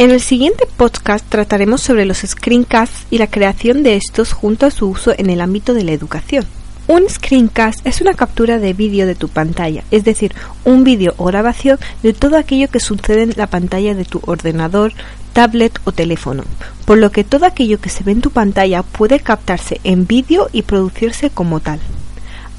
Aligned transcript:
En 0.00 0.10
el 0.10 0.22
siguiente 0.22 0.66
podcast 0.78 1.28
trataremos 1.28 1.82
sobre 1.82 2.06
los 2.06 2.20
screencasts 2.20 3.04
y 3.10 3.18
la 3.18 3.26
creación 3.26 3.82
de 3.82 3.96
estos 3.96 4.32
junto 4.32 4.64
a 4.64 4.70
su 4.70 4.88
uso 4.88 5.12
en 5.14 5.28
el 5.28 5.42
ámbito 5.42 5.74
de 5.74 5.84
la 5.84 5.92
educación. 5.92 6.46
Un 6.88 7.06
screencast 7.06 7.86
es 7.86 8.00
una 8.00 8.14
captura 8.14 8.58
de 8.58 8.72
vídeo 8.72 9.06
de 9.06 9.14
tu 9.14 9.28
pantalla, 9.28 9.84
es 9.90 10.02
decir, 10.02 10.34
un 10.64 10.84
vídeo 10.84 11.12
o 11.18 11.26
grabación 11.26 11.78
de 12.02 12.14
todo 12.14 12.38
aquello 12.38 12.68
que 12.68 12.80
sucede 12.80 13.24
en 13.24 13.34
la 13.36 13.46
pantalla 13.46 13.94
de 13.94 14.06
tu 14.06 14.22
ordenador, 14.24 14.94
tablet 15.34 15.78
o 15.84 15.92
teléfono, 15.92 16.44
por 16.86 16.96
lo 16.96 17.12
que 17.12 17.22
todo 17.22 17.44
aquello 17.44 17.78
que 17.78 17.90
se 17.90 18.02
ve 18.02 18.12
en 18.12 18.22
tu 18.22 18.30
pantalla 18.30 18.82
puede 18.82 19.20
captarse 19.20 19.82
en 19.84 20.06
vídeo 20.06 20.48
y 20.50 20.62
producirse 20.62 21.28
como 21.28 21.60
tal. 21.60 21.78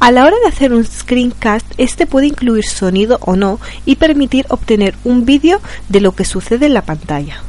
A 0.01 0.09
la 0.11 0.25
hora 0.25 0.35
de 0.41 0.47
hacer 0.47 0.73
un 0.73 0.83
screencast, 0.83 1.63
este 1.77 2.07
puede 2.07 2.25
incluir 2.25 2.65
sonido 2.65 3.19
o 3.21 3.35
no 3.35 3.59
y 3.85 3.97
permitir 3.97 4.47
obtener 4.49 4.95
un 5.03 5.25
vídeo 5.25 5.61
de 5.89 6.01
lo 6.01 6.13
que 6.13 6.25
sucede 6.25 6.65
en 6.65 6.73
la 6.73 6.81
pantalla. 6.81 7.43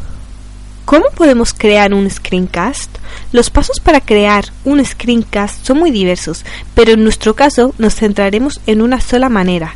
¿Cómo 0.84 1.06
podemos 1.14 1.54
crear 1.54 1.94
un 1.94 2.10
screencast? 2.10 2.90
Los 3.32 3.48
pasos 3.48 3.80
para 3.80 4.02
crear 4.02 4.44
un 4.66 4.84
screencast 4.84 5.66
son 5.66 5.78
muy 5.78 5.90
diversos, 5.90 6.44
pero 6.74 6.92
en 6.92 7.04
nuestro 7.04 7.32
caso 7.34 7.74
nos 7.78 7.94
centraremos 7.94 8.60
en 8.66 8.82
una 8.82 9.00
sola 9.00 9.30
manera, 9.30 9.74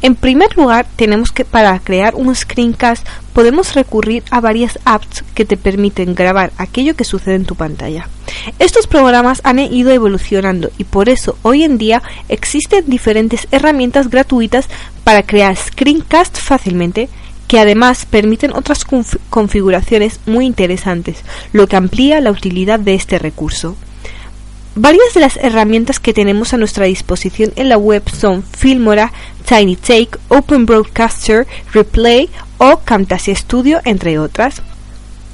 en 0.00 0.14
primer 0.14 0.56
lugar, 0.56 0.86
tenemos 0.94 1.32
que 1.32 1.44
para 1.44 1.76
crear 1.80 2.14
un 2.14 2.32
screencast 2.34 3.04
podemos 3.32 3.74
recurrir 3.74 4.22
a 4.30 4.40
varias 4.40 4.78
apps 4.84 5.24
que 5.38 5.44
te 5.44 5.56
permiten 5.56 6.16
grabar 6.16 6.50
aquello 6.58 6.96
que 6.96 7.04
sucede 7.04 7.36
en 7.36 7.44
tu 7.44 7.54
pantalla. 7.54 8.08
Estos 8.58 8.88
programas 8.88 9.40
han 9.44 9.60
ido 9.60 9.92
evolucionando 9.92 10.72
y 10.78 10.82
por 10.82 11.08
eso 11.08 11.38
hoy 11.42 11.62
en 11.62 11.78
día 11.78 12.02
existen 12.28 12.90
diferentes 12.90 13.46
herramientas 13.52 14.10
gratuitas 14.10 14.66
para 15.04 15.22
crear 15.22 15.54
screencast 15.54 16.38
fácilmente 16.38 17.08
que 17.46 17.60
además 17.60 18.04
permiten 18.04 18.52
otras 18.52 18.84
configuraciones 19.30 20.18
muy 20.26 20.44
interesantes, 20.44 21.18
lo 21.52 21.68
que 21.68 21.76
amplía 21.76 22.20
la 22.20 22.32
utilidad 22.32 22.80
de 22.80 22.96
este 22.96 23.20
recurso. 23.20 23.76
Varias 24.74 25.14
de 25.14 25.20
las 25.20 25.36
herramientas 25.36 26.00
que 26.00 26.14
tenemos 26.14 26.52
a 26.52 26.56
nuestra 26.56 26.86
disposición 26.86 27.52
en 27.54 27.68
la 27.68 27.78
web 27.78 28.02
son 28.10 28.42
Filmora, 28.42 29.12
TinyTake, 29.48 30.18
Open 30.30 30.66
Broadcaster, 30.66 31.46
Replay 31.72 32.28
o 32.58 32.80
Camtasia 32.80 33.36
Studio, 33.36 33.80
entre 33.84 34.18
otras. 34.18 34.62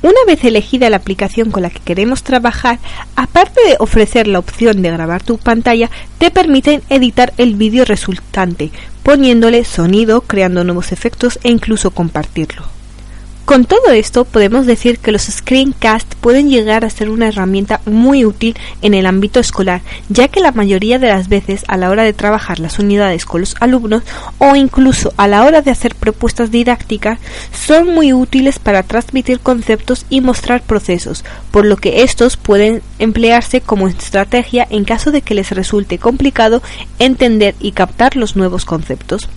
Una 0.05 0.23
vez 0.27 0.45
elegida 0.45 0.91
la 0.91 0.99
aplicación 0.99 1.51
con 1.51 1.63
la 1.63 1.71
que 1.71 1.81
queremos 1.81 2.23
trabajar, 2.23 2.79
aparte 3.17 3.59
de 3.67 3.77
ofrecer 3.79 4.27
la 4.27 4.39
opción 4.39 4.83
de 4.83 4.91
grabar 4.91 5.23
tu 5.23 5.39
pantalla, 5.39 5.89
te 6.19 6.31
permiten 6.31 6.83
editar 6.91 7.33
el 7.39 7.55
vídeo 7.55 7.87
resultante, 7.87 8.71
poniéndole 9.03 9.65
sonido, 9.65 10.21
creando 10.21 10.63
nuevos 10.63 10.93
efectos 10.93 11.39
e 11.43 11.49
incluso 11.49 11.91
compartirlo. 11.91 12.67
Con 13.45 13.67
todo 13.67 13.91
esto 13.91 14.25
podemos 14.25 14.65
decir 14.65 14.99
que 14.99 15.13
los 15.13 15.25
screencasts 15.25 16.17
pueden 16.17 16.49
llegar 16.49 16.83
a 16.83 16.89
ser 16.89 17.11
una 17.11 17.29
herramienta 17.29 17.83
muy 17.85 18.25
útil 18.25 18.57
en 18.81 18.95
el 18.95 19.05
ámbito 19.05 19.39
escolar, 19.39 19.83
ya 20.09 20.29
que 20.29 20.41
la 20.41 20.53
mayoría 20.53 20.99
de 20.99 21.09
las 21.09 21.29
veces 21.29 21.63
a 21.69 21.77
la 21.77 21.91
hora 21.91 22.05
de 22.05 22.15
trabajar 22.15 22.59
las 22.59 22.79
unidades 22.79 23.27
con 23.27 23.43
los 23.43 23.55
alumnos 23.61 24.03
o 24.39 24.57
incluso 24.57 25.13
a 25.19 25.29
la 25.29 25.45
hora 25.45 25.61
de 25.61 25.71
hacer 25.71 25.95
propuestas 25.95 26.51
didácticas 26.51 27.19
son 27.53 27.89
muy 27.89 28.15
útiles 28.15 28.59
para 28.59 28.83
transmitir 28.83 29.41
conceptos 29.41 30.07
y 30.09 30.23
mostrar 30.23 30.63
procesos, 30.63 31.23
por 31.51 31.67
lo 31.67 31.77
que 31.77 32.03
estos 32.03 32.39
pueden 32.39 32.81
emplearse 32.99 33.61
como 33.61 33.89
estrategia 33.89 34.67
en 34.71 34.85
caso 34.85 35.11
de 35.11 35.21
que 35.21 35.35
les 35.35 35.51
resulte 35.51 35.99
complicado 35.99 36.63
entender 36.99 37.55
y 37.61 37.73
captar 37.73 38.17
los 38.17 38.37
nuevos 38.37 38.65
conceptos. 38.65 39.29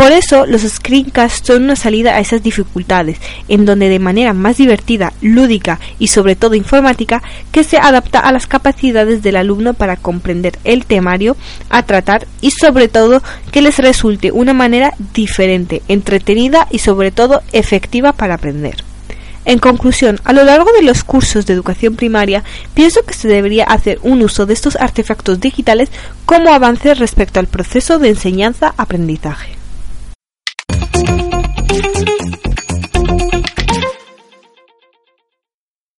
Por 0.00 0.12
eso 0.12 0.46
los 0.46 0.62
screencasts 0.62 1.46
son 1.46 1.64
una 1.64 1.76
salida 1.76 2.16
a 2.16 2.20
esas 2.20 2.42
dificultades, 2.42 3.18
en 3.48 3.66
donde 3.66 3.90
de 3.90 3.98
manera 3.98 4.32
más 4.32 4.56
divertida, 4.56 5.12
lúdica 5.20 5.78
y 5.98 6.06
sobre 6.06 6.36
todo 6.36 6.54
informática, 6.54 7.22
que 7.52 7.64
se 7.64 7.76
adapta 7.76 8.18
a 8.18 8.32
las 8.32 8.46
capacidades 8.46 9.22
del 9.22 9.36
alumno 9.36 9.74
para 9.74 9.98
comprender 9.98 10.58
el 10.64 10.86
temario 10.86 11.36
a 11.68 11.82
tratar 11.82 12.26
y 12.40 12.50
sobre 12.50 12.88
todo 12.88 13.22
que 13.52 13.60
les 13.60 13.76
resulte 13.76 14.32
una 14.32 14.54
manera 14.54 14.94
diferente, 15.12 15.82
entretenida 15.86 16.66
y 16.70 16.78
sobre 16.78 17.10
todo 17.10 17.42
efectiva 17.52 18.14
para 18.14 18.36
aprender. 18.36 18.82
En 19.44 19.58
conclusión, 19.58 20.18
a 20.24 20.32
lo 20.32 20.44
largo 20.44 20.72
de 20.72 20.82
los 20.82 21.04
cursos 21.04 21.44
de 21.44 21.52
educación 21.52 21.96
primaria, 21.96 22.42
pienso 22.72 23.02
que 23.02 23.12
se 23.12 23.28
debería 23.28 23.64
hacer 23.64 23.98
un 24.02 24.22
uso 24.22 24.46
de 24.46 24.54
estos 24.54 24.76
artefactos 24.76 25.40
digitales 25.40 25.90
como 26.24 26.54
avance 26.54 26.94
respecto 26.94 27.38
al 27.38 27.48
proceso 27.48 27.98
de 27.98 28.08
enseñanza-aprendizaje. 28.08 29.59
Thank 31.82 32.08
you. 32.10 32.19